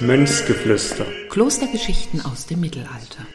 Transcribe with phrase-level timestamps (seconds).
[0.00, 1.04] Mönchsgeflüster.
[1.28, 3.26] Klostergeschichten aus dem Mittelalter.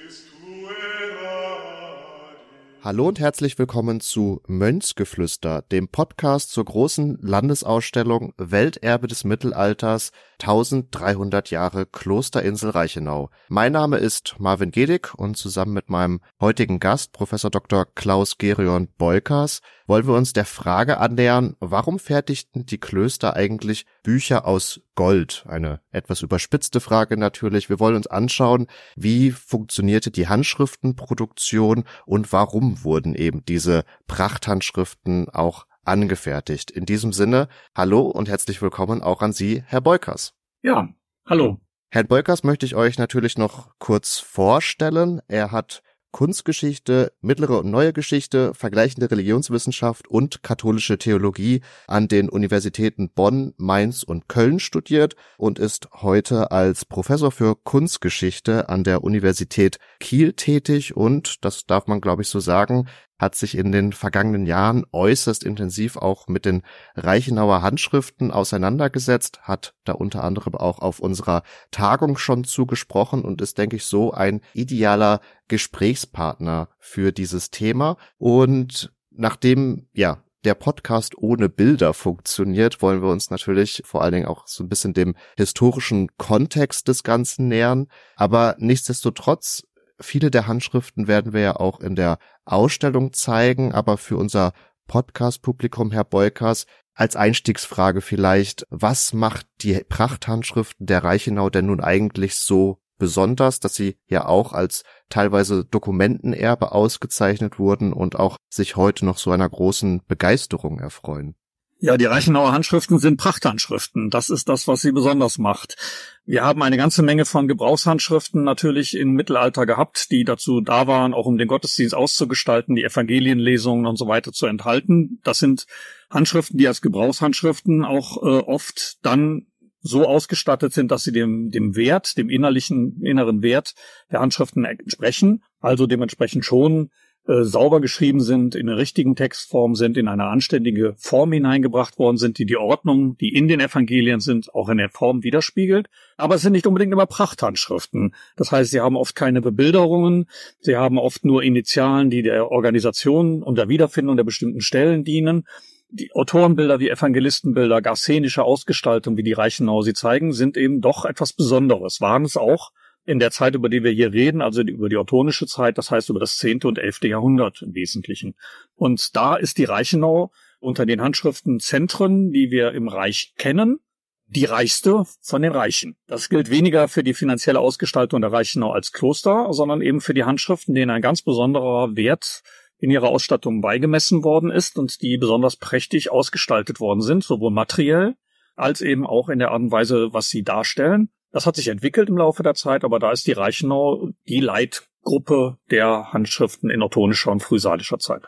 [2.83, 10.11] Hallo und herzlich willkommen zu Mönchsgeflüster, dem Podcast zur großen Landesausstellung Welterbe des Mittelalters
[10.41, 13.29] 1300 Jahre Klosterinsel Reichenau.
[13.49, 17.85] Mein Name ist Marvin Gedig und zusammen mit meinem heutigen Gast, Professor Dr.
[17.85, 24.47] Klaus Gerion Beukers, wollen wir uns der Frage annähern, warum fertigten die Klöster eigentlich Bücher
[24.47, 25.45] aus Gold?
[25.47, 27.69] Eine etwas überspitzte Frage natürlich.
[27.69, 35.65] Wir wollen uns anschauen, wie funktionierte die Handschriftenproduktion und warum wurden eben diese Prachthandschriften auch
[35.83, 36.71] angefertigt.
[36.71, 40.33] In diesem Sinne, hallo und herzlich willkommen auch an Sie, Herr Beukers.
[40.61, 40.89] Ja,
[41.25, 41.59] hallo.
[41.89, 45.21] Herrn Beukers möchte ich euch natürlich noch kurz vorstellen.
[45.27, 53.09] Er hat Kunstgeschichte, mittlere und neue Geschichte, vergleichende Religionswissenschaft und katholische Theologie an den Universitäten
[53.09, 59.77] Bonn, Mainz und Köln studiert und ist heute als Professor für Kunstgeschichte an der Universität
[59.99, 60.95] Kiel tätig.
[60.95, 62.87] Und, das darf man glaube ich so sagen,
[63.21, 66.63] hat sich in den vergangenen Jahren äußerst intensiv auch mit den
[66.95, 73.59] Reichenauer Handschriften auseinandergesetzt, hat da unter anderem auch auf unserer Tagung schon zugesprochen und ist,
[73.59, 77.97] denke ich, so ein idealer Gesprächspartner für dieses Thema.
[78.17, 84.25] Und nachdem, ja, der Podcast ohne Bilder funktioniert, wollen wir uns natürlich vor allen Dingen
[84.25, 87.87] auch so ein bisschen dem historischen Kontext des Ganzen nähern.
[88.15, 89.63] Aber nichtsdestotrotz
[90.01, 94.53] viele der Handschriften werden wir ja auch in der Ausstellung zeigen, aber für unser
[94.87, 102.35] Podcast-Publikum, Herr Beukers, als Einstiegsfrage vielleicht, was macht die Prachthandschriften der Reichenau denn nun eigentlich
[102.35, 109.05] so besonders, dass sie ja auch als teilweise Dokumentenerbe ausgezeichnet wurden und auch sich heute
[109.05, 111.35] noch so einer großen Begeisterung erfreuen?
[111.83, 114.11] Ja, die Reichenauer Handschriften sind Prachthandschriften.
[114.11, 115.77] Das ist das, was sie besonders macht.
[116.25, 121.15] Wir haben eine ganze Menge von Gebrauchshandschriften natürlich im Mittelalter gehabt, die dazu da waren,
[121.15, 125.21] auch um den Gottesdienst auszugestalten, die Evangelienlesungen und so weiter zu enthalten.
[125.23, 125.65] Das sind
[126.11, 129.47] Handschriften, die als Gebrauchshandschriften auch äh, oft dann
[129.79, 133.73] so ausgestattet sind, dass sie dem, dem Wert, dem innerlichen, inneren Wert
[134.11, 136.91] der Handschriften entsprechen, also dementsprechend schon
[137.27, 142.17] äh, sauber geschrieben sind, in der richtigen Textform sind, in eine anständige Form hineingebracht worden
[142.17, 145.87] sind, die die Ordnung, die in den Evangelien sind, auch in der Form widerspiegelt.
[146.17, 148.15] Aber es sind nicht unbedingt immer Prachthandschriften.
[148.37, 150.25] Das heißt, sie haben oft keine Bebilderungen,
[150.61, 155.45] sie haben oft nur Initialen, die der Organisation und der Wiederfindung der bestimmten Stellen dienen.
[155.91, 161.05] Die Autorenbilder wie Evangelistenbilder, gar szenische Ausgestaltung, wie die Reichenau sie zeigen, sind eben doch
[161.05, 162.71] etwas Besonderes, waren es auch
[163.11, 166.09] in der Zeit, über die wir hier reden, also über die ottonische Zeit, das heißt
[166.09, 168.35] über das zehnte und elfte Jahrhundert im Wesentlichen.
[168.75, 173.79] Und da ist die Reichenau unter den Handschriftenzentren, die wir im Reich kennen,
[174.27, 175.97] die reichste von den Reichen.
[176.07, 180.23] Das gilt weniger für die finanzielle Ausgestaltung der Reichenau als Kloster, sondern eben für die
[180.23, 182.43] Handschriften, denen ein ganz besonderer Wert
[182.77, 188.15] in ihrer Ausstattung beigemessen worden ist und die besonders prächtig ausgestaltet worden sind, sowohl materiell
[188.55, 191.09] als eben auch in der Art und Weise, was sie darstellen.
[191.31, 195.57] Das hat sich entwickelt im Laufe der Zeit, aber da ist die Reichenau die Leitgruppe
[195.69, 198.23] der Handschriften in ottonischer und frühsalischer Zeit.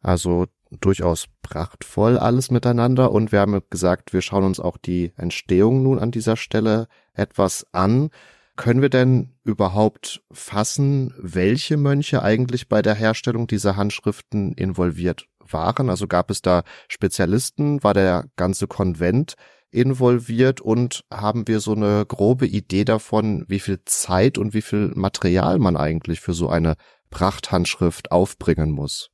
[0.00, 5.82] Also durchaus prachtvoll alles miteinander und wir haben gesagt, wir schauen uns auch die Entstehung
[5.82, 8.10] nun an dieser Stelle etwas an.
[8.56, 15.90] Können wir denn überhaupt fassen, welche Mönche eigentlich bei der Herstellung dieser Handschriften involviert waren?
[15.90, 17.82] Also gab es da Spezialisten?
[17.82, 19.34] War der ganze Konvent
[19.70, 24.92] involviert und haben wir so eine grobe Idee davon, wie viel Zeit und wie viel
[24.94, 26.74] Material man eigentlich für so eine
[27.10, 29.10] Prachthandschrift aufbringen muss?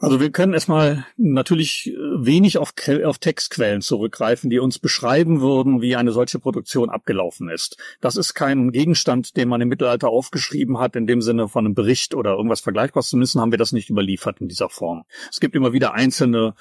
[0.00, 2.72] Also wir können erstmal natürlich wenig auf,
[3.04, 7.78] auf, Textquellen zurückgreifen, die uns beschreiben würden, wie eine solche Produktion abgelaufen ist.
[8.00, 11.74] Das ist kein Gegenstand, den man im Mittelalter aufgeschrieben hat, in dem Sinne von einem
[11.74, 13.08] Bericht oder irgendwas Vergleichbares.
[13.08, 15.04] Zumindest haben wir das nicht überliefert in dieser Form.
[15.32, 16.54] Es gibt immer wieder einzelne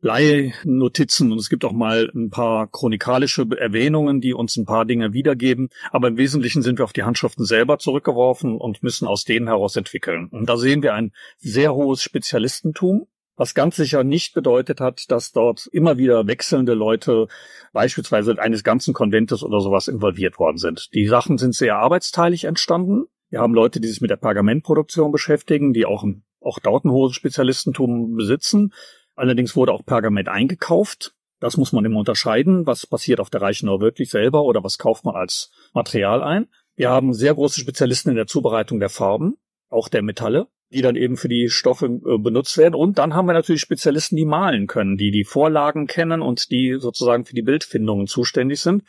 [0.00, 5.12] Leihnotizen und es gibt auch mal ein paar chronikalische Erwähnungen, die uns ein paar Dinge
[5.12, 5.70] wiedergeben.
[5.90, 9.74] Aber im Wesentlichen sind wir auf die Handschriften selber zurückgeworfen und müssen aus denen heraus
[9.76, 10.28] entwickeln.
[10.30, 15.32] Und da sehen wir ein sehr hohes Spezialistentum, was ganz sicher nicht bedeutet hat, dass
[15.32, 17.26] dort immer wieder wechselnde Leute
[17.72, 20.90] beispielsweise eines ganzen Konventes oder sowas involviert worden sind.
[20.94, 23.06] Die Sachen sind sehr arbeitsteilig entstanden.
[23.30, 26.04] Wir haben Leute, die sich mit der Pergamentproduktion beschäftigen, die auch,
[26.40, 28.72] auch dort ein hohes Spezialistentum besitzen.
[29.18, 31.14] Allerdings wurde auch Pergament eingekauft.
[31.40, 32.66] Das muss man immer unterscheiden.
[32.66, 36.48] Was passiert auf der Reichenau wirklich selber oder was kauft man als Material ein?
[36.76, 39.34] Wir haben sehr große Spezialisten in der Zubereitung der Farben,
[39.68, 40.46] auch der Metalle.
[40.70, 42.74] die dann eben für die Stoffe äh, benutzt werden.
[42.74, 46.76] Und dann haben wir natürlich Spezialisten, die malen können, die die Vorlagen kennen und die
[46.78, 48.82] sozusagen für die Bildfindungen zuständig sind.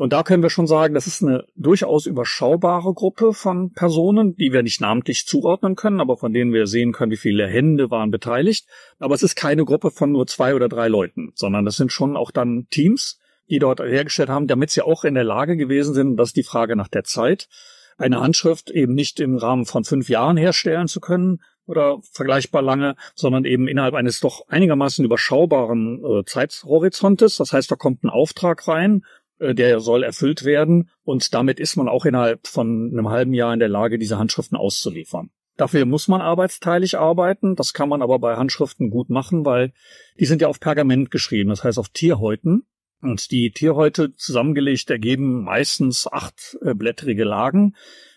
[0.00, 4.50] Und da können wir schon sagen, das ist eine durchaus überschaubare Gruppe von Personen, die
[4.50, 8.10] wir nicht namentlich zuordnen können, aber von denen wir sehen können, wie viele Hände waren
[8.10, 8.66] beteiligt.
[8.98, 12.16] Aber es ist keine Gruppe von nur zwei oder drei Leuten, sondern das sind schon
[12.16, 13.18] auch dann Teams,
[13.50, 16.44] die dort hergestellt haben, damit sie auch in der Lage gewesen sind, das ist die
[16.44, 17.50] Frage nach der Zeit,
[17.98, 22.96] eine Handschrift eben nicht im Rahmen von fünf Jahren herstellen zu können oder vergleichbar lange,
[23.14, 27.36] sondern eben innerhalb eines doch einigermaßen überschaubaren äh, Zeithorizontes.
[27.36, 29.04] Das heißt, da kommt ein Auftrag rein,
[29.40, 33.60] der soll erfüllt werden und damit ist man auch innerhalb von einem halben Jahr in
[33.60, 35.30] der Lage, diese Handschriften auszuliefern.
[35.60, 37.54] Dafür muss man arbeitsteilig arbeiten.
[37.54, 39.74] Das kann man aber bei Handschriften gut machen, weil
[40.18, 42.64] die sind ja auf Pergament geschrieben, das heißt auf Tierhäuten.
[43.02, 47.74] Und die Tierhäute zusammengelegt ergeben meistens achtblättrige Lagen.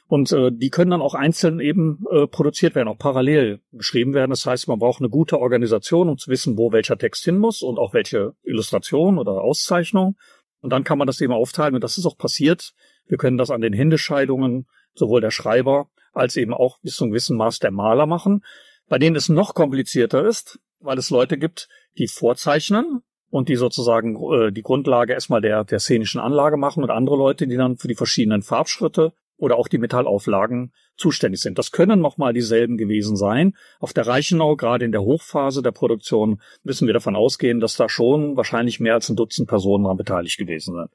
[0.08, 4.30] Und äh, die können dann auch einzeln eben äh, produziert werden, auch parallel geschrieben werden.
[4.30, 7.62] Das heißt, man braucht eine gute Organisation, um zu wissen, wo welcher Text hin muss
[7.62, 10.16] und auch welche Illustration oder Auszeichnung.
[10.64, 11.76] Und dann kann man das eben aufteilen.
[11.76, 12.74] Und das ist auch passiert.
[13.06, 14.66] Wir können das an den Händescheidungen
[14.96, 18.46] sowohl der Schreiber als eben auch bis zu einem gewissen Maß der Maler machen,
[18.88, 21.68] bei denen es noch komplizierter ist, weil es Leute gibt,
[21.98, 26.92] die vorzeichnen und die sozusagen äh, die Grundlage erstmal der, der szenischen Anlage machen und
[26.92, 31.58] andere Leute, die dann für die verschiedenen Farbschritte oder auch die Metallauflagen zuständig sind.
[31.58, 33.56] Das können nochmal dieselben gewesen sein.
[33.80, 37.90] Auf der Reichenau, gerade in der Hochphase der Produktion, müssen wir davon ausgehen, dass da
[37.90, 40.90] schon wahrscheinlich mehr als ein Dutzend Personen daran beteiligt gewesen sind.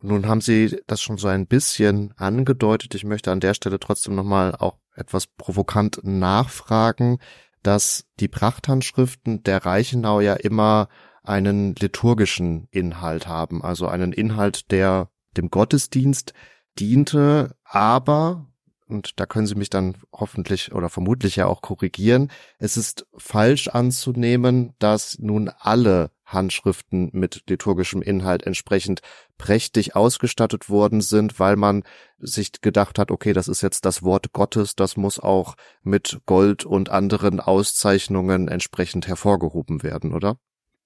[0.00, 2.94] Nun haben Sie das schon so ein bisschen angedeutet.
[2.94, 7.18] Ich möchte an der Stelle trotzdem nochmal auch etwas provokant nachfragen,
[7.62, 10.88] dass die Prachthandschriften der Reichenau ja immer
[11.24, 16.32] einen liturgischen Inhalt haben, also einen Inhalt, der dem Gottesdienst
[16.78, 18.48] diente, aber
[18.88, 22.30] und da können Sie mich dann hoffentlich oder vermutlich ja auch korrigieren.
[22.58, 29.00] Es ist falsch anzunehmen, dass nun alle Handschriften mit liturgischem Inhalt entsprechend
[29.36, 31.84] prächtig ausgestattet worden sind, weil man
[32.18, 36.64] sich gedacht hat, okay, das ist jetzt das Wort Gottes, das muss auch mit Gold
[36.64, 40.38] und anderen Auszeichnungen entsprechend hervorgehoben werden, oder?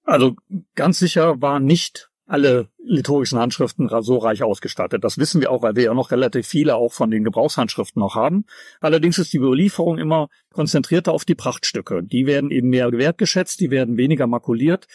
[0.03, 0.35] Also
[0.75, 5.03] ganz sicher waren nicht alle liturgischen Handschriften so reich ausgestattet.
[5.03, 8.15] Das wissen wir auch, weil wir ja noch relativ viele auch von den Gebrauchshandschriften noch
[8.15, 8.45] haben.
[8.79, 12.01] Allerdings ist die Überlieferung immer konzentrierter auf die Prachtstücke.
[12.03, 14.87] Die werden eben mehr wertgeschätzt, die werden weniger makuliert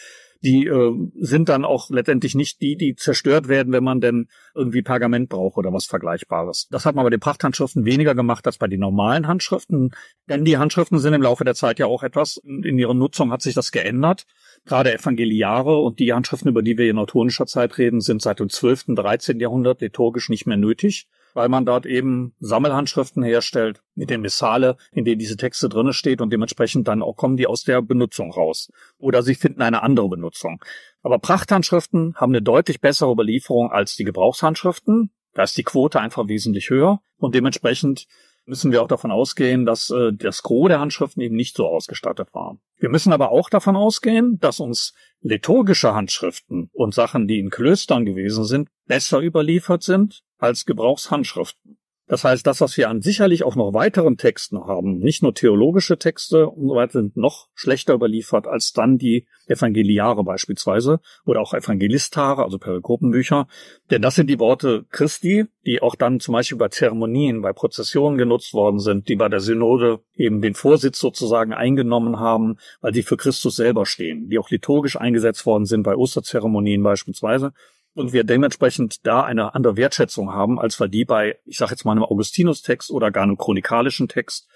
[0.43, 4.83] die äh, sind dann auch letztendlich nicht die, die zerstört werden, wenn man denn irgendwie
[4.83, 6.69] Pergament braucht oder was Vergleichbares.
[6.71, 9.91] Das hat man bei den Prachthandschriften weniger gemacht als bei den normalen Handschriften,
[10.29, 13.43] denn die Handschriften sind im Laufe der Zeit ja auch etwas, in ihrer Nutzung hat
[13.43, 14.27] sich das geändert.
[14.65, 18.49] Gerade Evangeliare und die Handschriften, über die wir in neutonischer Zeit reden, sind seit dem
[18.49, 19.41] 12., 13.
[19.41, 21.09] Jahrhundert liturgisch nicht mehr nötig
[21.39, 26.21] weil man dort eben Sammelhandschriften herstellt mit den Missale, in denen diese Texte drinne steht
[26.21, 28.73] und dementsprechend dann auch kommen die aus der Benutzung raus.
[28.99, 30.61] Oder sie finden eine andere Benutzung.
[31.01, 35.13] Aber Prachthandschriften haben eine deutlich bessere Überlieferung als die Gebrauchshandschriften.
[35.33, 38.09] Da ist die Quote einfach wesentlich höher und dementsprechend
[38.45, 42.31] müssen wir auch davon ausgehen, dass äh, das Gros der Handschriften eben nicht so ausgestattet
[42.33, 42.59] war.
[42.79, 48.05] Wir müssen aber auch davon ausgehen, dass uns liturgische Handschriften und Sachen, die in Klöstern
[48.05, 51.79] gewesen sind, besser überliefert sind als Gebrauchshandschriften.
[52.09, 55.99] Das heißt, das, was wir an sicherlich auch noch weiteren Texten haben, nicht nur theologische
[55.99, 61.53] Texte und so weiter, sind noch schlechter überliefert als dann die Evangeliare beispielsweise oder auch
[61.53, 63.47] Evangelistare, also Perikopenbücher.
[63.91, 68.17] Denn das sind die Worte Christi, die auch dann zum Beispiel bei Zeremonien, bei Prozessionen
[68.17, 73.03] genutzt worden sind, die bei der Synode eben den Vorsitz sozusagen eingenommen haben, weil sie
[73.03, 77.53] für Christus selber stehen, die auch liturgisch eingesetzt worden sind bei Osterzeremonien beispielsweise
[77.99, 81.85] und wir dementsprechend da eine andere Wertschätzung haben, als wir die bei, ich sage jetzt
[81.85, 84.49] mal, einem Augustinus-Text oder gar einem chronikalischen Text,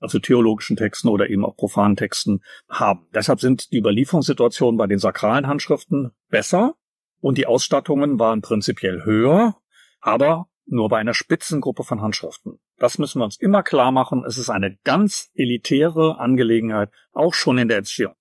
[0.00, 3.06] also theologischen Texten oder eben auch profanen Texten haben.
[3.14, 6.74] Deshalb sind die Überlieferungssituationen bei den sakralen Handschriften besser
[7.20, 9.56] und die Ausstattungen waren prinzipiell höher,
[10.00, 12.58] aber nur bei einer Spitzengruppe von Handschriften.
[12.78, 14.24] Das müssen wir uns immer klar machen.
[14.26, 18.14] Es ist eine ganz elitäre Angelegenheit, auch schon in der Erziehung.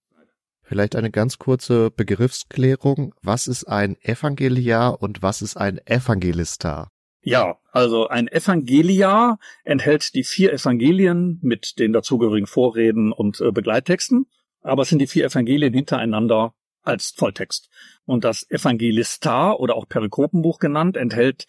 [0.68, 3.16] Vielleicht eine ganz kurze Begriffsklärung.
[3.22, 6.92] Was ist ein Evangeliar und was ist ein Evangelistar?
[7.22, 14.26] Ja, also ein Evangeliar enthält die vier Evangelien mit den dazugehörigen Vorreden und äh, Begleittexten,
[14.62, 17.70] aber es sind die vier Evangelien hintereinander als Volltext.
[18.04, 21.46] Und das Evangelistar oder auch Perikopenbuch genannt enthält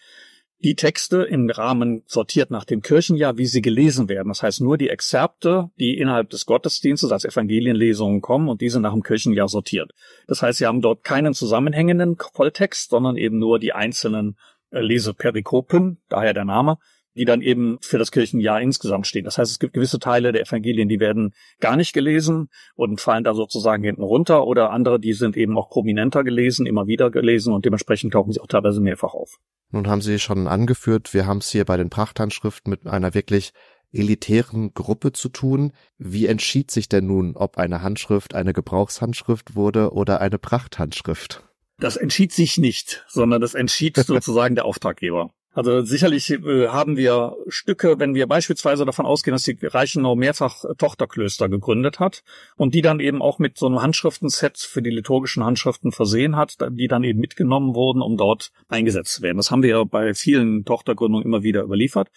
[0.61, 4.27] die Texte im Rahmen sortiert nach dem Kirchenjahr, wie sie gelesen werden.
[4.27, 8.93] Das heißt nur die Exzerpte, die innerhalb des Gottesdienstes als Evangelienlesungen kommen und diese nach
[8.93, 9.91] dem Kirchenjahr sortiert.
[10.27, 14.37] Das heißt, sie haben dort keinen zusammenhängenden Volltext, sondern eben nur die einzelnen
[14.71, 16.77] äh, Leseperikopen, daher der Name,
[17.15, 19.25] die dann eben für das Kirchenjahr insgesamt stehen.
[19.25, 23.23] Das heißt, es gibt gewisse Teile der Evangelien, die werden gar nicht gelesen und fallen
[23.23, 27.53] da sozusagen hinten runter oder andere, die sind eben auch prominenter gelesen, immer wieder gelesen
[27.53, 29.37] und dementsprechend tauchen sie auch teilweise mehrfach auf.
[29.71, 33.51] Nun haben Sie schon angeführt, wir haben es hier bei den Prachthandschriften mit einer wirklich
[33.91, 35.73] elitären Gruppe zu tun.
[35.97, 41.43] Wie entschied sich denn nun, ob eine Handschrift eine Gebrauchshandschrift wurde oder eine Prachthandschrift?
[41.77, 45.31] Das entschied sich nicht, sondern das entschied sozusagen der Auftraggeber.
[45.59, 50.63] Also sicherlich äh, haben wir Stücke, wenn wir beispielsweise davon ausgehen, dass die Reichenau mehrfach
[50.77, 52.23] Tochterklöster gegründet hat
[52.55, 56.55] und die dann eben auch mit so einem Handschriftenset für die liturgischen Handschriften versehen hat,
[56.69, 59.35] die dann eben mitgenommen wurden, um dort eingesetzt zu werden.
[59.35, 62.07] Das haben wir ja bei vielen Tochtergründungen immer wieder überliefert.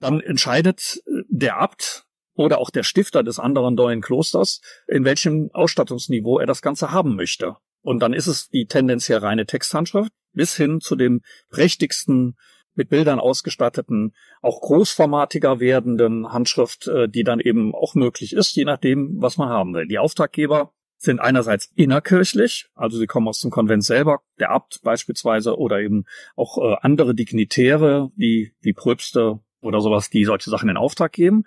[0.00, 5.50] Dann entscheidet äh, der Abt oder auch der Stifter des anderen neuen Klosters, in welchem
[5.52, 7.54] Ausstattungsniveau er das Ganze haben möchte.
[7.80, 12.36] Und dann ist es die tendenziell reine Texthandschrift bis hin zu dem prächtigsten
[12.78, 18.64] mit Bildern ausgestatteten, auch großformatiger werdenden Handschrift, äh, die dann eben auch möglich ist, je
[18.64, 19.86] nachdem, was man haben will.
[19.86, 25.58] Die Auftraggeber sind einerseits innerkirchlich, also sie kommen aus dem Konvent selber, der Abt beispielsweise
[25.58, 26.04] oder eben
[26.36, 31.44] auch äh, andere Dignitäre, wie, wie Pröpste oder sowas, die solche Sachen in Auftrag geben.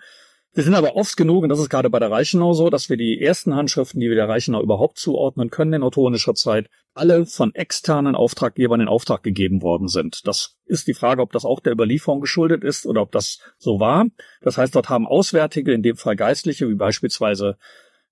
[0.54, 2.98] Wir sind aber oft genug, und das ist gerade bei der Reichenau so, dass wir
[2.98, 7.54] die ersten Handschriften, die wir der Reichenau überhaupt zuordnen können in ottonischer Zeit, alle von
[7.54, 10.26] externen Auftraggebern in Auftrag gegeben worden sind.
[10.26, 13.80] Das ist die Frage, ob das auch der Überlieferung geschuldet ist oder ob das so
[13.80, 14.06] war.
[14.42, 17.56] Das heißt, dort haben Auswärtige, in dem Fall Geistliche, wie beispielsweise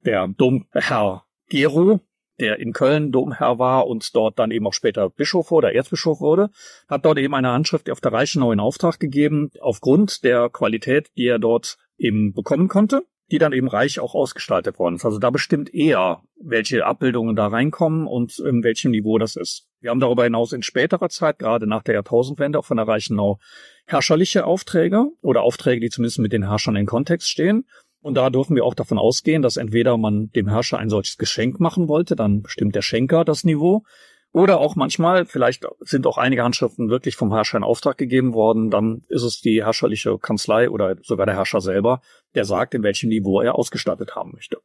[0.07, 2.01] der Domherr Gero,
[2.39, 6.49] der in Köln Domherr war und dort dann eben auch später Bischof wurde, Erzbischof wurde,
[6.89, 11.27] hat dort eben eine Handschrift auf der Reichenau in Auftrag gegeben, aufgrund der Qualität, die
[11.27, 15.05] er dort eben bekommen konnte, die dann eben reich auch ausgestaltet worden ist.
[15.05, 19.69] Also da bestimmt eher, welche Abbildungen da reinkommen und in welchem Niveau das ist.
[19.81, 23.39] Wir haben darüber hinaus in späterer Zeit, gerade nach der Jahrtausendwende, auch von der Reichenau
[23.87, 27.67] herrscherliche Aufträge oder Aufträge, die zumindest mit den Herrschern in Kontext stehen.
[28.03, 31.61] Und da dürfen wir auch davon ausgehen, dass entweder man dem Herrscher ein solches Geschenk
[31.61, 33.85] machen wollte, dann bestimmt der Schenker das Niveau,
[34.33, 38.71] oder auch manchmal, vielleicht sind auch einige Handschriften wirklich vom Herrscher in Auftrag gegeben worden,
[38.71, 42.01] dann ist es die herrscherliche Kanzlei oder sogar der Herrscher selber,
[42.35, 44.59] der sagt, in welchem Niveau er ausgestattet haben möchte.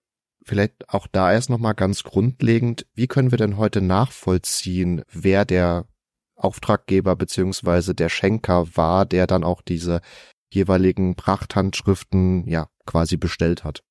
[0.43, 5.87] Vielleicht auch da erst nochmal ganz grundlegend, wie können wir denn heute nachvollziehen, wer der
[6.35, 10.01] Auftraggeber beziehungsweise der Schenker war, der dann auch diese
[10.49, 13.83] jeweiligen Prachthandschriften ja quasi bestellt hat?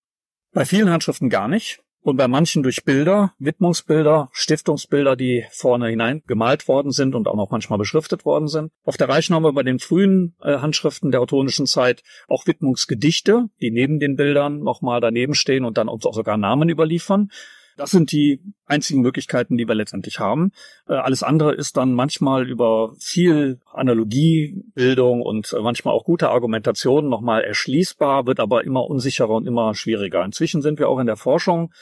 [0.52, 6.22] Bei vielen Handschriften gar nicht und bei manchen durch Bilder, Widmungsbilder, Stiftungsbilder, die vorne hinein
[6.26, 8.70] gemalt worden sind und auch noch manchmal beschriftet worden sind.
[8.84, 13.46] Auf der Reichen haben wir bei den frühen äh, Handschriften der ottonischen Zeit auch Widmungsgedichte,
[13.62, 17.30] die neben den Bildern nochmal daneben stehen und dann uns auch sogar Namen überliefern.
[17.76, 20.52] Das sind die einzigen Möglichkeiten, die wir letztendlich haben.
[20.88, 27.08] Äh, alles andere ist dann manchmal über viel Analogiebildung und äh, manchmal auch gute Argumentation
[27.08, 30.24] nochmal erschließbar, wird aber immer unsicherer und immer schwieriger.
[30.24, 31.72] Inzwischen sind wir auch in der Forschung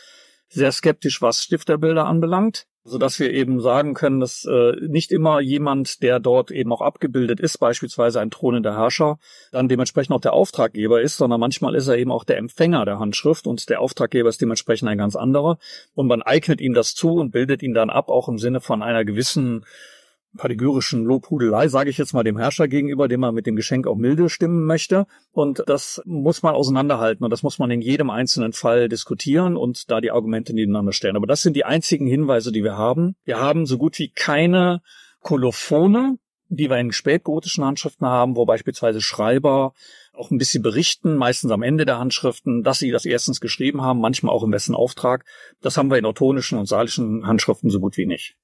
[0.49, 5.40] sehr skeptisch, was Stifterbilder anbelangt so dass wir eben sagen können, dass äh, nicht immer
[5.40, 9.18] jemand, der dort eben auch abgebildet ist, beispielsweise ein thronender Herrscher,
[9.52, 12.98] dann dementsprechend auch der Auftraggeber ist, sondern manchmal ist er eben auch der Empfänger der
[12.98, 15.58] Handschrift und der Auftraggeber ist dementsprechend ein ganz anderer.
[15.94, 18.82] Und man eignet ihm das zu und bildet ihn dann ab, auch im Sinne von
[18.82, 19.64] einer gewissen
[20.36, 23.96] padigyrischen Lobhudelei, sage ich jetzt mal dem Herrscher gegenüber, dem man mit dem Geschenk auch
[23.96, 25.06] milde stimmen möchte.
[25.30, 29.90] Und das muss man auseinanderhalten und das muss man in jedem einzelnen Fall diskutieren und
[29.90, 31.16] da die Argumente nebeneinander stellen.
[31.16, 33.14] Aber das sind die einzigen Hinweise, die wir haben.
[33.24, 34.82] Wir haben so gut wie keine
[35.20, 39.72] Kolophone, die wir in spätgotischen Handschriften haben, wo beispielsweise Schreiber
[40.12, 44.00] auch ein bisschen berichten, meistens am Ende der Handschriften, dass sie das erstens geschrieben haben,
[44.00, 45.24] manchmal auch im wessen Auftrag.
[45.62, 48.36] Das haben wir in ottonischen und salischen Handschriften so gut wie nicht.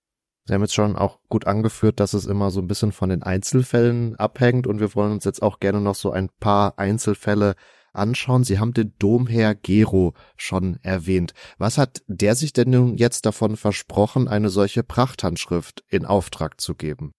[0.48, 3.22] Sie haben jetzt schon auch gut angeführt, dass es immer so ein bisschen von den
[3.22, 7.54] Einzelfällen abhängt und wir wollen uns jetzt auch gerne noch so ein paar Einzelfälle
[7.92, 8.44] anschauen.
[8.44, 11.34] Sie haben den Domherr Gero schon erwähnt.
[11.58, 16.74] Was hat der sich denn nun jetzt davon versprochen, eine solche Prachthandschrift in Auftrag zu
[16.74, 17.12] geben?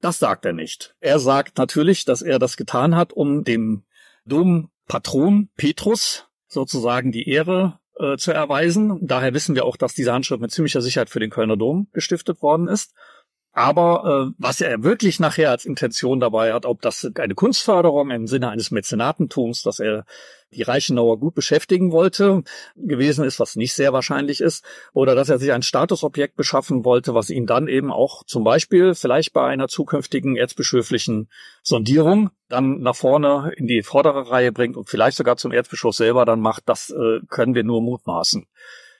[0.00, 0.96] Das sagt er nicht.
[0.98, 3.84] Er sagt natürlich, dass er das getan hat, um dem
[4.24, 8.98] Dompatron Petrus sozusagen die Ehre äh, zu erweisen.
[9.02, 12.42] Daher wissen wir auch, dass diese Handschrift mit ziemlicher Sicherheit für den Kölner Dom gestiftet
[12.42, 12.94] worden ist.
[13.56, 18.26] Aber äh, was er wirklich nachher als Intention dabei hat, ob das eine Kunstförderung im
[18.26, 20.04] Sinne eines Mäzenatentums, dass er
[20.50, 22.42] die Reichenauer gut beschäftigen wollte,
[22.74, 27.14] gewesen ist, was nicht sehr wahrscheinlich ist, oder dass er sich ein Statusobjekt beschaffen wollte,
[27.14, 31.28] was ihn dann eben auch zum Beispiel vielleicht bei einer zukünftigen erzbischöflichen
[31.62, 36.24] Sondierung dann nach vorne in die vordere Reihe bringt und vielleicht sogar zum Erzbischof selber
[36.24, 38.46] dann macht, das äh, können wir nur mutmaßen.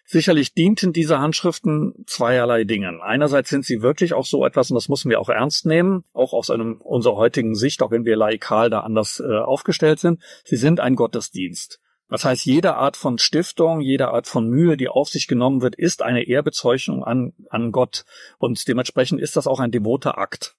[0.06, 3.00] Sicherlich dienten diese Handschriften zweierlei Dingen.
[3.00, 6.34] Einerseits sind sie wirklich auch so etwas, und das müssen wir auch ernst nehmen, auch
[6.34, 10.20] aus einem, unserer heutigen Sicht, auch wenn wir laikal da anders äh, aufgestellt sind.
[10.44, 11.80] Sie sind ein Gottesdienst.
[12.10, 15.74] Das heißt, jede Art von Stiftung, jede Art von Mühe, die auf sich genommen wird,
[15.74, 18.04] ist eine Ehrbezeugung an, an Gott.
[18.38, 20.54] Und dementsprechend ist das auch ein devoter Akt.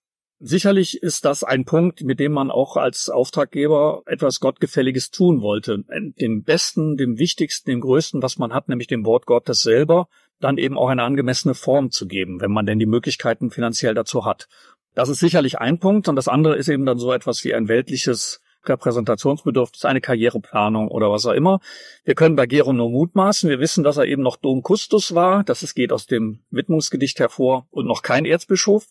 [0.47, 5.83] Sicherlich ist das ein Punkt, mit dem man auch als Auftraggeber etwas Gottgefälliges tun wollte.
[5.89, 10.07] Dem Besten, dem Wichtigsten, dem Größten, was man hat, nämlich dem Wort Gottes selber,
[10.39, 14.23] dann eben auch eine angemessene Form zu geben, wenn man denn die Möglichkeiten finanziell dazu
[14.23, 14.47] hat.
[14.93, 17.67] Das ist sicherlich ein Punkt und das andere ist eben dann so etwas wie ein
[17.67, 21.59] weltliches Repräsentationsbedürfnis, eine Karriereplanung oder was auch immer.
[22.03, 23.49] Wir können bei Gero nur mutmaßen.
[23.49, 25.43] Wir wissen, dass er eben noch Dom Custus war.
[25.43, 28.85] Das geht aus dem Widmungsgedicht hervor und noch kein Erzbischof.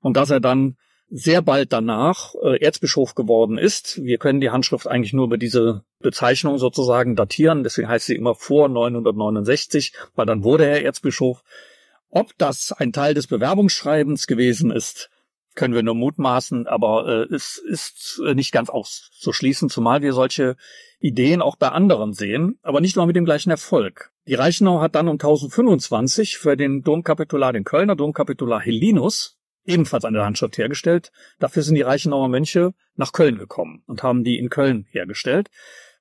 [0.00, 0.78] Und dass er dann
[1.10, 4.02] sehr bald danach äh, Erzbischof geworden ist.
[4.02, 7.62] Wir können die Handschrift eigentlich nur über diese Bezeichnung sozusagen datieren.
[7.62, 11.42] Deswegen heißt sie immer vor 969, weil dann wurde er Erzbischof.
[12.10, 15.10] Ob das ein Teil des Bewerbungsschreibens gewesen ist,
[15.54, 20.56] können wir nur mutmaßen, aber äh, es ist nicht ganz auszuschließen, zumal wir solche
[20.98, 24.10] Ideen auch bei anderen sehen, aber nicht immer mit dem gleichen Erfolg.
[24.26, 29.33] Die Reichenau hat dann um 1025 für den Domkapitular, den Kölner Domkapitular Hellinus,
[29.64, 31.12] ebenfalls eine Handschrift hergestellt.
[31.38, 35.50] Dafür sind die Reichenauer Mönche nach Köln gekommen und haben die in Köln hergestellt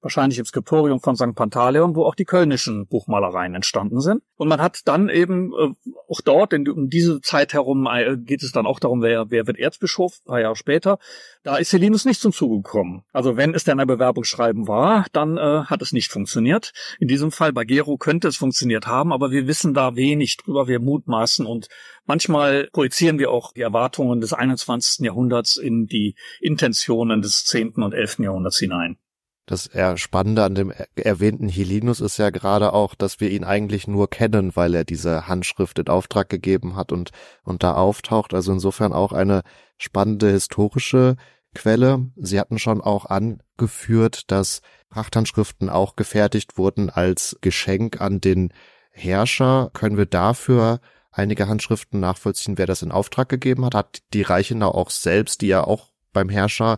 [0.03, 1.33] wahrscheinlich im Skriptorium von St.
[1.33, 4.21] Pantaleon, wo auch die kölnischen Buchmalereien entstanden sind.
[4.35, 8.43] Und man hat dann eben äh, auch dort, in, um diese Zeit herum äh, geht
[8.43, 10.99] es dann auch darum, wer, wer wird Erzbischof, ein paar Jahre später.
[11.43, 13.03] Da ist Selinus nicht zum Zuge gekommen.
[13.13, 16.73] Also wenn es denn ein Bewerbungsschreiben war, dann äh, hat es nicht funktioniert.
[16.99, 20.67] In diesem Fall bei Gero könnte es funktioniert haben, aber wir wissen da wenig drüber,
[20.67, 21.69] wir mutmaßen und
[22.05, 25.05] manchmal projizieren wir auch die Erwartungen des 21.
[25.05, 27.75] Jahrhunderts in die Intentionen des 10.
[27.75, 28.19] und 11.
[28.19, 28.97] Jahrhunderts hinein.
[29.45, 34.09] Das Spannende an dem erwähnten Helinus ist ja gerade auch, dass wir ihn eigentlich nur
[34.09, 37.11] kennen, weil er diese Handschrift in Auftrag gegeben hat und,
[37.43, 38.33] und da auftaucht.
[38.33, 39.43] Also insofern auch eine
[39.77, 41.17] spannende historische
[41.53, 42.09] Quelle.
[42.15, 48.53] Sie hatten schon auch angeführt, dass Prachthandschriften auch gefertigt wurden als Geschenk an den
[48.91, 49.71] Herrscher.
[49.73, 50.79] Können wir dafür
[51.11, 53.75] einige Handschriften nachvollziehen, wer das in Auftrag gegeben hat?
[53.75, 56.77] Hat die Reichenau auch selbst, die ja auch beim Herrscher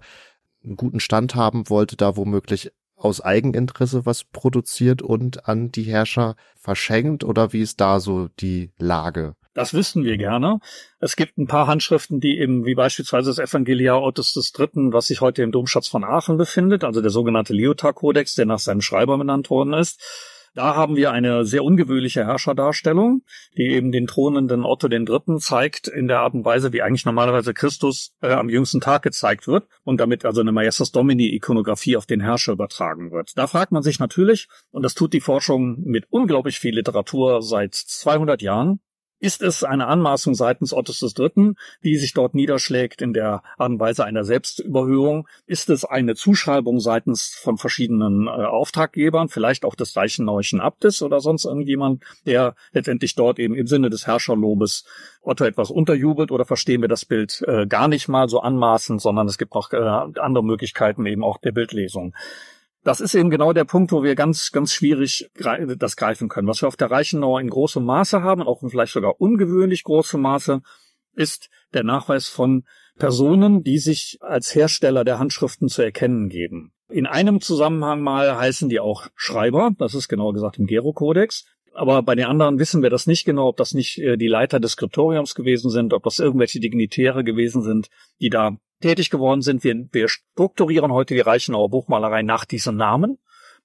[0.65, 6.35] einen guten Stand haben wollte, da womöglich aus Eigeninteresse was produziert und an die Herrscher
[6.55, 9.35] verschenkt oder wie ist da so die Lage?
[9.53, 10.59] Das wüssten wir gerne.
[10.99, 15.21] Es gibt ein paar Handschriften, die eben, wie beispielsweise das Evangelia Ottos III., was sich
[15.21, 19.49] heute im Domschatz von Aachen befindet, also der sogenannte Lyotard-Kodex, der nach seinem Schreiber benannt
[19.49, 20.01] worden ist,
[20.55, 23.23] da haben wir eine sehr ungewöhnliche Herrscherdarstellung,
[23.57, 25.37] die eben den thronenden Otto III.
[25.39, 29.47] zeigt in der Art und Weise, wie eigentlich normalerweise Christus äh, am jüngsten Tag gezeigt
[29.47, 33.37] wird und damit also eine Majestas Domini Ikonografie auf den Herrscher übertragen wird.
[33.37, 37.75] Da fragt man sich natürlich, und das tut die Forschung mit unglaublich viel Literatur seit
[37.75, 38.79] 200 Jahren,
[39.19, 43.79] ist es eine Anmaßung seitens Ottos III., die sich dort niederschlägt in der Art und
[43.79, 45.27] Weise einer Selbstüberhöhung?
[45.45, 51.21] Ist es eine Zuschreibung seitens von verschiedenen äh, Auftraggebern, vielleicht auch des reichenauischen Abtes oder
[51.21, 54.85] sonst irgendjemand, der letztendlich dort eben im Sinne des Herrscherlobes
[55.21, 59.27] Otto etwas unterjubelt oder verstehen wir das Bild äh, gar nicht mal so anmaßend, sondern
[59.27, 62.13] es gibt noch äh, andere Möglichkeiten eben auch der Bildlesung.
[62.85, 65.27] Das ist eben genau der Punkt, wo wir ganz, ganz schwierig
[65.79, 66.47] das greifen können.
[66.47, 70.61] Was wir auf der Reichenauer in großem Maße haben, auch vielleicht sogar ungewöhnlich großem Maße,
[71.15, 72.63] ist der Nachweis von
[72.99, 76.73] Personen, die sich als Hersteller der Handschriften zu erkennen geben.
[76.87, 81.45] In einem Zusammenhang mal heißen die auch Schreiber, das ist genauer gesagt im Gero-Kodex.
[81.73, 84.59] Aber bei den anderen wissen wir das nicht genau, ob das nicht äh, die Leiter
[84.59, 87.89] des Skriptoriums gewesen sind, ob das irgendwelche Dignitäre gewesen sind,
[88.21, 89.63] die da tätig geworden sind.
[89.63, 93.17] Wir, wir strukturieren heute die Reichenauer Buchmalerei nach diesen Namen.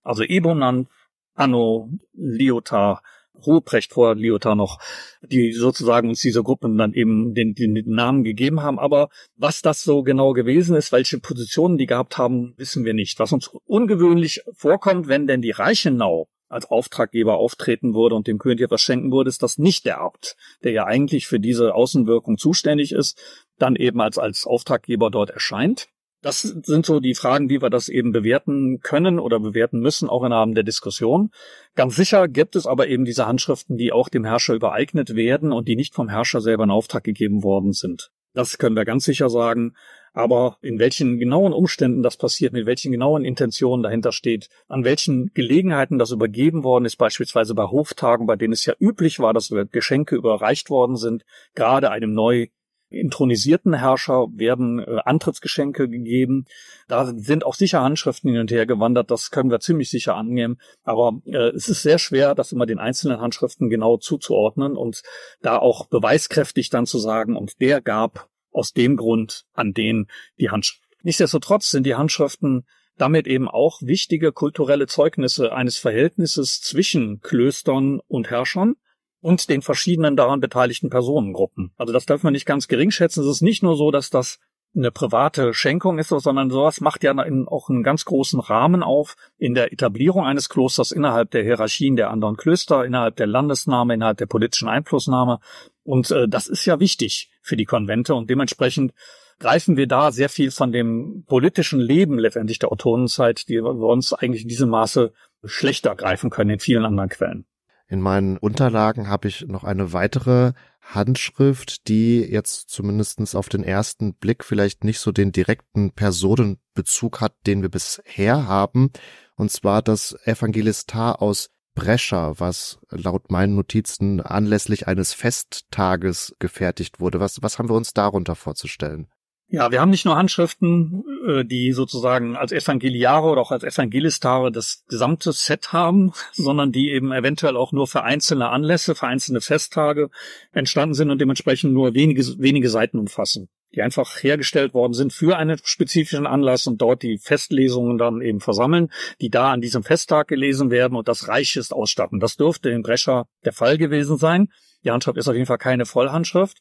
[0.02, 0.88] Also Ebonan,
[1.34, 3.02] Anno, Lyotard,
[3.46, 4.78] Ruprecht vor Lyotard noch,
[5.22, 8.78] die sozusagen uns diese Gruppen dann eben den, den, Namen gegeben haben.
[8.78, 13.18] Aber was das so genau gewesen ist, welche Positionen die gehabt haben, wissen wir nicht.
[13.18, 18.60] Was uns ungewöhnlich vorkommt, wenn denn die Reichenau als Auftraggeber auftreten würde und dem König
[18.60, 22.92] etwas schenken würde, ist das nicht der Abt, der ja eigentlich für diese Außenwirkung zuständig
[22.92, 23.16] ist,
[23.62, 25.88] dann eben als, als Auftraggeber dort erscheint.
[26.22, 30.22] Das sind so die Fragen, wie wir das eben bewerten können oder bewerten müssen, auch
[30.22, 31.30] im Rahmen der Diskussion.
[31.74, 35.66] Ganz sicher gibt es aber eben diese Handschriften, die auch dem Herrscher übereignet werden und
[35.66, 38.10] die nicht vom Herrscher selber in Auftrag gegeben worden sind.
[38.34, 39.74] Das können wir ganz sicher sagen.
[40.12, 45.30] Aber in welchen genauen Umständen das passiert, mit welchen genauen Intentionen dahinter steht, an welchen
[45.34, 49.54] Gelegenheiten das übergeben worden ist, beispielsweise bei Hoftagen, bei denen es ja üblich war, dass
[49.70, 52.48] Geschenke überreicht worden sind, gerade einem neu
[52.90, 56.44] intronisierten Herrscher werden äh, Antrittsgeschenke gegeben.
[56.88, 60.58] Da sind auch sicher Handschriften hin und her gewandert, das können wir ziemlich sicher annehmen.
[60.82, 65.02] Aber äh, es ist sehr schwer, das immer den einzelnen Handschriften genau zuzuordnen und
[65.40, 70.50] da auch beweiskräftig dann zu sagen, und der gab aus dem Grund an den die
[70.50, 70.82] Handschrift.
[71.02, 78.28] Nichtsdestotrotz sind die Handschriften damit eben auch wichtige kulturelle Zeugnisse eines Verhältnisses zwischen Klöstern und
[78.28, 78.74] Herrschern
[79.20, 81.72] und den verschiedenen daran beteiligten Personengruppen.
[81.76, 83.22] Also das darf man nicht ganz gering schätzen.
[83.22, 84.38] Es ist nicht nur so, dass das
[84.74, 87.12] eine private Schenkung ist, sondern sowas macht ja
[87.46, 92.10] auch einen ganz großen Rahmen auf in der Etablierung eines Klosters innerhalb der Hierarchien der
[92.10, 95.40] anderen Klöster, innerhalb der Landesnahme, innerhalb der politischen Einflussnahme.
[95.82, 98.92] Und äh, das ist ja wichtig für die Konvente und dementsprechend
[99.40, 104.12] greifen wir da sehr viel von dem politischen Leben letztendlich der Autonenzeit, die wir uns
[104.12, 105.12] eigentlich in diesem Maße
[105.44, 107.46] schlechter greifen können in vielen anderen Quellen.
[107.90, 114.14] In meinen Unterlagen habe ich noch eine weitere Handschrift, die jetzt zumindestens auf den ersten
[114.14, 118.90] Blick vielleicht nicht so den direkten Personenbezug hat, den wir bisher haben.
[119.34, 127.18] Und zwar das Evangelistar aus Brescia, was laut meinen Notizen anlässlich eines Festtages gefertigt wurde.
[127.18, 129.08] Was, was haben wir uns darunter vorzustellen?
[129.52, 134.52] Ja, wir haben nicht nur Handschriften, äh, die sozusagen als Evangeliare oder auch als Evangelistare
[134.52, 139.40] das gesamte Set haben, sondern die eben eventuell auch nur für einzelne Anlässe, für einzelne
[139.40, 140.08] Festtage
[140.52, 145.36] entstanden sind und dementsprechend nur wenige, wenige Seiten umfassen, die einfach hergestellt worden sind für
[145.36, 150.28] einen spezifischen Anlass und dort die Festlesungen dann eben versammeln, die da an diesem Festtag
[150.28, 152.20] gelesen werden und das Reichest ausstatten.
[152.20, 154.52] Das dürfte in Brescher der Fall gewesen sein.
[154.84, 156.58] Die Handschrift ist auf jeden Fall keine Vollhandschrift.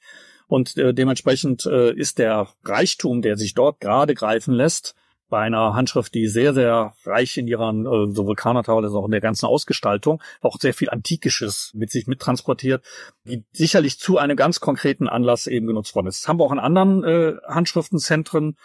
[0.50, 4.96] Und äh, dementsprechend äh, ist der Reichtum, der sich dort gerade greifen lässt,
[5.30, 9.12] bei einer Handschrift, die sehr, sehr reich in ihrer äh, sowohl Kanatau als auch in
[9.12, 12.84] der ganzen Ausgestaltung, auch sehr viel Antikisches mit sich mittransportiert,
[13.26, 16.24] die sicherlich zu einem ganz konkreten Anlass eben genutzt worden ist.
[16.24, 18.58] Das haben wir auch in anderen äh, Handschriftenzentren.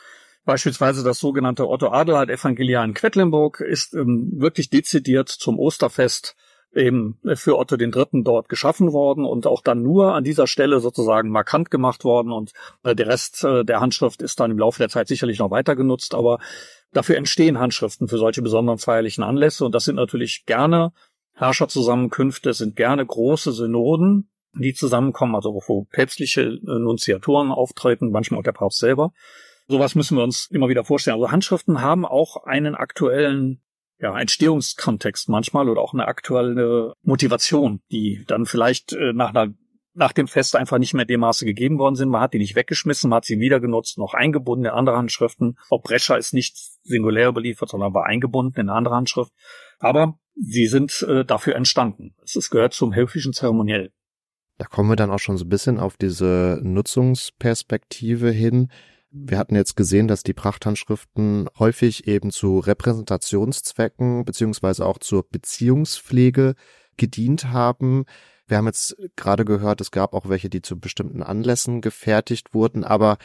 [0.47, 6.35] Beispielsweise das sogenannte Otto Adelheid Evangeliar in Quedlinburg ist ähm, wirklich dezidiert zum Osterfest
[6.75, 10.81] eben für Otto den Dritten dort geschaffen worden und auch dann nur an dieser Stelle
[10.81, 14.79] sozusagen markant gemacht worden und äh, der Rest äh, der Handschrift ist dann im Laufe
[14.79, 16.39] der Zeit sicherlich noch weiter genutzt, aber
[16.93, 20.93] dafür entstehen Handschriften für solche besonderen feierlichen Anlässe und das sind natürlich gerne
[21.35, 28.45] Herrscherzusammenkünfte, sind gerne große Synoden, die zusammenkommen, also wo päpstliche äh, Nunziatoren auftreten, manchmal auch
[28.45, 29.13] der Papst selber.
[29.67, 31.17] Sowas müssen wir uns immer wieder vorstellen.
[31.17, 33.64] Also Handschriften haben auch einen aktuellen
[34.05, 39.55] ja, Entstehungskontext manchmal oder auch eine aktuelle Motivation, die dann vielleicht äh, nach einer
[39.97, 42.09] nach dem Fest einfach nicht mehr dem Maße gegeben worden sind.
[42.11, 45.57] Man hat die nicht weggeschmissen, man hat sie wieder genutzt, noch eingebunden in andere Handschriften.
[45.71, 49.33] Auch Brescher ist nicht singulär überliefert, sondern war eingebunden in eine andere Handschrift.
[49.79, 52.17] Aber sie sind äh, dafür entstanden.
[52.25, 53.93] Es gehört zum höfischen Zeremoniell.
[54.59, 58.71] Da kommen wir dann auch schon so ein bisschen auf diese Nutzungsperspektive hin.
[59.17, 66.57] Wir hatten jetzt gesehen, dass die Prachthandschriften häufig eben zu Repräsentationszwecken beziehungsweise auch zur Beziehungspflege
[66.97, 68.07] gedient haben.
[68.49, 72.83] Wir haben jetzt gerade gehört, es gab auch welche, die zu bestimmten Anlässen gefertigt wurden,
[72.83, 73.19] aber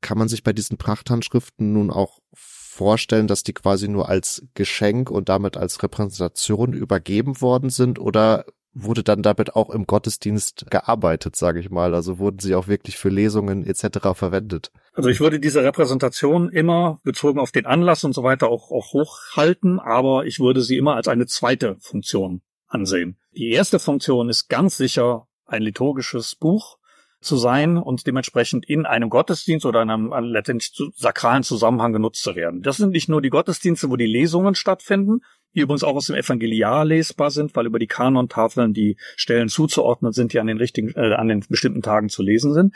[0.00, 5.10] kann man sich bei diesen Prachthandschriften nun auch vorstellen, dass die quasi nur als Geschenk
[5.10, 8.44] und damit als Repräsentation übergeben worden sind oder
[8.74, 11.94] wurde dann damit auch im Gottesdienst gearbeitet, sage ich mal.
[11.94, 14.14] Also wurden sie auch wirklich für Lesungen etc.
[14.14, 14.70] verwendet.
[14.94, 18.92] Also ich würde diese Repräsentation immer bezogen auf den Anlass und so weiter auch, auch
[18.92, 23.18] hochhalten, aber ich würde sie immer als eine zweite Funktion ansehen.
[23.32, 26.78] Die erste Funktion ist ganz sicher ein liturgisches Buch
[27.20, 32.34] zu sein und dementsprechend in einem Gottesdienst oder in einem letztendlich sakralen Zusammenhang genutzt zu
[32.34, 32.62] werden.
[32.62, 35.20] Das sind nicht nur die Gottesdienste, wo die Lesungen stattfinden,
[35.54, 40.12] die übrigens auch aus dem Evangeliar lesbar sind, weil über die Kanontafeln die Stellen zuzuordnen
[40.12, 42.74] sind, die an den richtigen, äh, an den bestimmten Tagen zu lesen sind.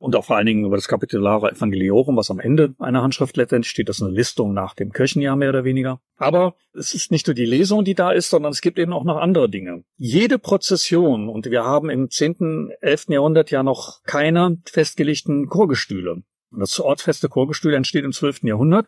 [0.00, 3.70] Und auch vor allen Dingen über das Capitulare Evangeliorum, was am Ende einer Handschrift letztendlich
[3.70, 3.88] steht.
[3.88, 6.00] Das ist eine Listung nach dem Kirchenjahr mehr oder weniger.
[6.16, 9.02] Aber es ist nicht nur die Lesung, die da ist, sondern es gibt eben auch
[9.02, 9.82] noch andere Dinge.
[9.96, 13.06] Jede Prozession, und wir haben im 10., 11.
[13.08, 16.22] Jahrhundert ja noch keine festgelegten Chorgestühle.
[16.52, 18.44] Das ortsfeste Chorgestühl entsteht im 12.
[18.44, 18.86] Jahrhundert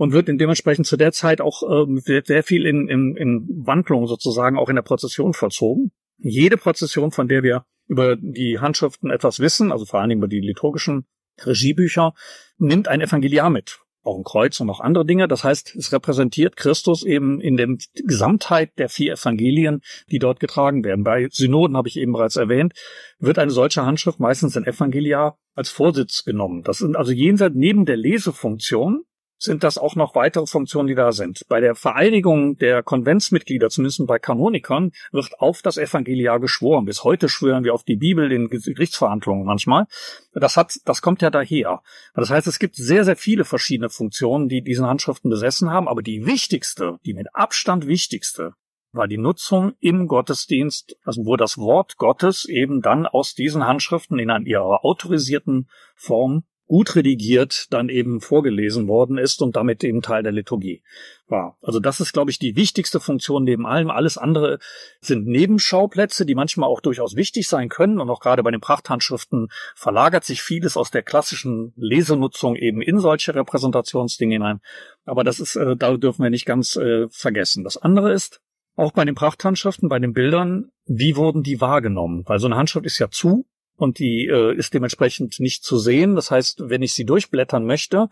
[0.00, 4.06] und wird in dementsprechend zu der Zeit auch äh, sehr viel in, in, in Wandlung
[4.06, 5.92] sozusagen auch in der Prozession vollzogen.
[6.16, 10.28] Jede Prozession, von der wir über die Handschriften etwas wissen, also vor allen Dingen über
[10.28, 11.04] die liturgischen
[11.44, 12.14] Regiebücher,
[12.56, 13.80] nimmt ein Evangeliar mit.
[14.02, 15.28] Auch ein Kreuz und auch andere Dinge.
[15.28, 17.68] Das heißt, es repräsentiert Christus eben in der
[18.06, 21.04] Gesamtheit der vier Evangelien, die dort getragen werden.
[21.04, 22.72] Bei Synoden habe ich eben bereits erwähnt,
[23.18, 26.62] wird eine solche Handschrift meistens ein Evangeliar als Vorsitz genommen.
[26.62, 29.04] Das sind also jenseits neben der Lesefunktion
[29.42, 31.46] sind das auch noch weitere Funktionen, die da sind.
[31.48, 36.84] Bei der Vereinigung der Konventsmitglieder, zumindest bei Kanonikern, wird auf das Evangeliar geschworen.
[36.84, 39.86] Bis heute schwören wir auf die Bibel in Gerichtsverhandlungen manchmal.
[40.34, 41.82] Das hat, das kommt ja daher.
[42.14, 45.88] Das heißt, es gibt sehr, sehr viele verschiedene Funktionen, die diesen Handschriften besessen haben.
[45.88, 48.52] Aber die wichtigste, die mit Abstand wichtigste,
[48.92, 54.18] war die Nutzung im Gottesdienst, also wo das Wort Gottes eben dann aus diesen Handschriften
[54.18, 60.22] in ihrer autorisierten Form gut redigiert dann eben vorgelesen worden ist und damit eben Teil
[60.22, 60.84] der Liturgie
[61.26, 61.58] war.
[61.62, 63.90] Also das ist, glaube ich, die wichtigste Funktion neben allem.
[63.90, 64.60] Alles andere
[65.00, 67.98] sind Nebenschauplätze, die manchmal auch durchaus wichtig sein können.
[67.98, 73.00] Und auch gerade bei den Prachthandschriften verlagert sich vieles aus der klassischen Lesenutzung eben in
[73.00, 74.60] solche Repräsentationsdinge hinein.
[75.04, 77.64] Aber das ist, äh, da dürfen wir nicht ganz äh, vergessen.
[77.64, 78.40] Das andere ist,
[78.76, 82.22] auch bei den Prachthandschriften, bei den Bildern, wie wurden die wahrgenommen?
[82.26, 83.44] Weil so eine Handschrift ist ja zu,
[83.80, 86.14] und die äh, ist dementsprechend nicht zu sehen.
[86.14, 88.08] Das heißt, wenn ich sie durchblättern möchte,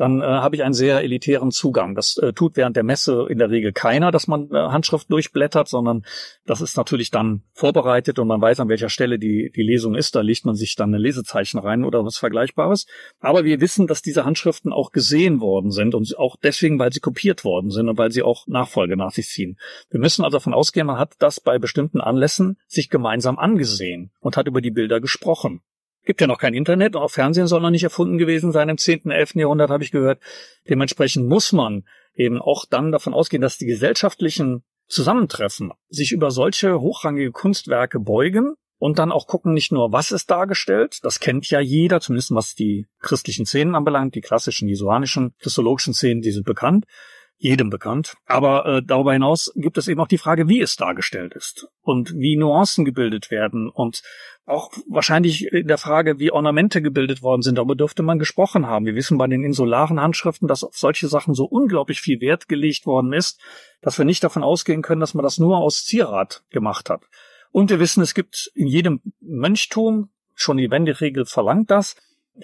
[0.00, 1.94] dann äh, habe ich einen sehr elitären Zugang.
[1.94, 5.68] Das äh, tut während der Messe in der Regel keiner, dass man äh, Handschrift durchblättert,
[5.68, 6.06] sondern
[6.46, 10.16] das ist natürlich dann vorbereitet und man weiß, an welcher Stelle die, die Lesung ist.
[10.16, 12.86] Da legt man sich dann ein Lesezeichen rein oder was Vergleichbares.
[13.18, 17.00] Aber wir wissen, dass diese Handschriften auch gesehen worden sind und auch deswegen, weil sie
[17.00, 19.58] kopiert worden sind und weil sie auch Nachfolge nach sich ziehen.
[19.90, 24.38] Wir müssen also davon ausgehen, man hat das bei bestimmten Anlässen sich gemeinsam angesehen und
[24.38, 25.60] hat über die Bilder gesprochen.
[26.04, 29.10] Gibt ja noch kein Internet, auch Fernsehen soll noch nicht erfunden gewesen sein im 10.,
[29.10, 29.34] 11.
[29.34, 30.20] Jahrhundert, habe ich gehört.
[30.68, 31.84] Dementsprechend muss man
[32.14, 38.54] eben auch dann davon ausgehen, dass die gesellschaftlichen Zusammentreffen sich über solche hochrangige Kunstwerke beugen
[38.78, 42.54] und dann auch gucken, nicht nur, was ist dargestellt, das kennt ja jeder, zumindest was
[42.54, 46.86] die christlichen Szenen anbelangt, die klassischen jesuanischen christologischen Szenen, die sind bekannt,
[47.40, 48.16] jedem bekannt.
[48.26, 52.14] Aber äh, darüber hinaus gibt es eben auch die Frage, wie es dargestellt ist und
[52.14, 54.02] wie Nuancen gebildet werden und
[54.44, 57.56] auch wahrscheinlich in der Frage, wie Ornamente gebildet worden sind.
[57.56, 58.84] Darüber dürfte man gesprochen haben.
[58.84, 62.84] Wir wissen bei den insularen Handschriften, dass auf solche Sachen so unglaublich viel Wert gelegt
[62.84, 63.40] worden ist,
[63.80, 67.04] dass wir nicht davon ausgehen können, dass man das nur aus Zierat gemacht hat.
[67.52, 71.96] Und wir wissen, es gibt in jedem Mönchtum, schon die Wenderegel verlangt das,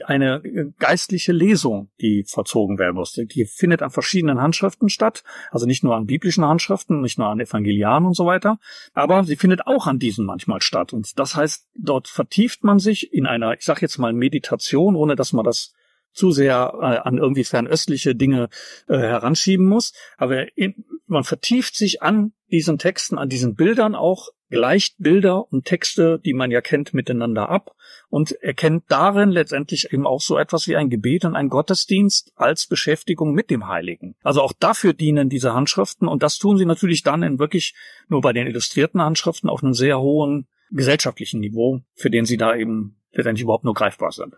[0.05, 3.13] eine äh, geistliche Lesung, die verzogen werden muss.
[3.13, 7.41] Die findet an verschiedenen Handschriften statt, also nicht nur an biblischen Handschriften, nicht nur an
[7.41, 8.59] Evangelianen und so weiter,
[8.95, 10.93] aber sie findet auch an diesen manchmal statt.
[10.93, 15.17] Und das heißt, dort vertieft man sich in einer, ich sage jetzt mal Meditation, ohne
[15.17, 15.73] dass man das
[16.17, 18.49] zu sehr äh, an irgendwie fernöstliche Dinge
[18.89, 19.93] äh, heranschieben muss.
[20.17, 25.65] Aber in, man vertieft sich an diesen Texten, an diesen Bildern auch, gleicht Bilder und
[25.65, 27.75] Texte, die man ja kennt, miteinander ab
[28.09, 32.67] und erkennt darin letztendlich eben auch so etwas wie ein Gebet und ein Gottesdienst als
[32.67, 34.15] Beschäftigung mit dem Heiligen.
[34.23, 37.75] Also auch dafür dienen diese Handschriften und das tun sie natürlich dann in wirklich
[38.09, 42.55] nur bei den illustrierten Handschriften auf einem sehr hohen gesellschaftlichen Niveau, für den sie da
[42.55, 44.35] eben letztendlich überhaupt nur greifbar sind.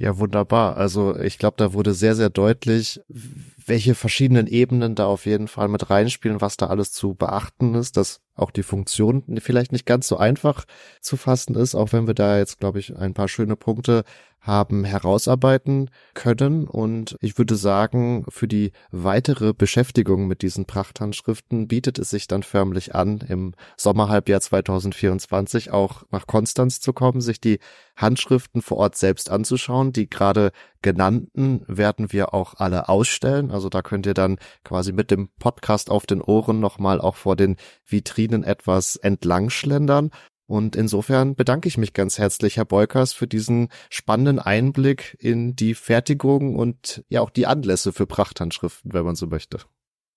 [0.00, 0.78] Ja, wunderbar.
[0.78, 3.02] Also ich glaube, da wurde sehr, sehr deutlich,
[3.66, 7.98] welche verschiedenen Ebenen da auf jeden Fall mit reinspielen, was da alles zu beachten ist,
[7.98, 10.64] dass auch die Funktion vielleicht nicht ganz so einfach
[11.02, 14.04] zu fassen ist, auch wenn wir da jetzt, glaube ich, ein paar schöne Punkte
[14.40, 16.66] haben herausarbeiten können.
[16.66, 22.42] Und ich würde sagen, für die weitere Beschäftigung mit diesen Prachthandschriften bietet es sich dann
[22.42, 27.58] förmlich an, im Sommerhalbjahr 2024 auch nach Konstanz zu kommen, sich die
[27.96, 29.92] Handschriften vor Ort selbst anzuschauen.
[29.92, 33.50] Die gerade genannten werden wir auch alle ausstellen.
[33.50, 37.36] Also da könnt ihr dann quasi mit dem Podcast auf den Ohren nochmal auch vor
[37.36, 40.10] den Vitrinen etwas entlang schlendern
[40.50, 45.74] und insofern bedanke ich mich ganz herzlich, Herr Beukers, für diesen spannenden Einblick in die
[45.74, 49.58] Fertigung und ja auch die Anlässe für Prachthandschriften, wenn man so möchte.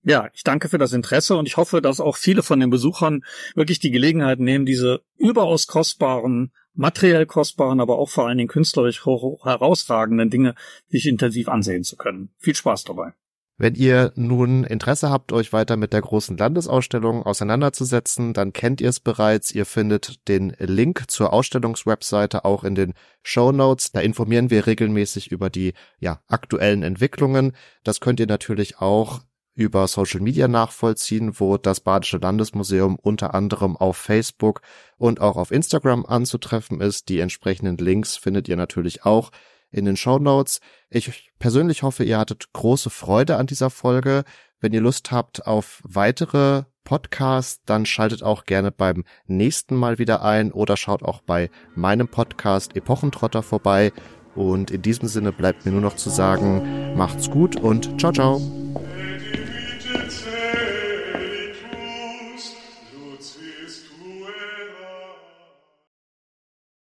[0.01, 3.23] Ja, ich danke für das Interesse und ich hoffe, dass auch viele von den Besuchern
[3.53, 9.05] wirklich die Gelegenheit nehmen, diese überaus kostbaren, materiell kostbaren, aber auch vor allen Dingen künstlerisch
[9.05, 10.55] herausragenden Dinge
[10.87, 12.33] sich intensiv ansehen zu können.
[12.39, 13.13] Viel Spaß dabei.
[13.57, 18.89] Wenn ihr nun Interesse habt, euch weiter mit der großen Landesausstellung auseinanderzusetzen, dann kennt ihr
[18.89, 19.51] es bereits.
[19.51, 23.91] Ihr findet den Link zur Ausstellungswebseite auch in den Show Notes.
[23.91, 27.53] Da informieren wir regelmäßig über die ja, aktuellen Entwicklungen.
[27.83, 29.21] Das könnt ihr natürlich auch
[29.55, 34.61] über Social Media nachvollziehen, wo das Badische Landesmuseum unter anderem auf Facebook
[34.97, 37.09] und auch auf Instagram anzutreffen ist.
[37.09, 39.29] Die entsprechenden Links findet ihr natürlich auch
[39.73, 40.61] in den Show Notes.
[40.89, 44.23] Ich persönlich hoffe, ihr hattet große Freude an dieser Folge.
[44.61, 50.23] Wenn ihr Lust habt auf weitere Podcasts, dann schaltet auch gerne beim nächsten Mal wieder
[50.23, 53.91] ein oder schaut auch bei meinem Podcast Epochentrotter vorbei.
[54.35, 58.62] Und in diesem Sinne bleibt mir nur noch zu sagen, macht's gut und ciao, ciao.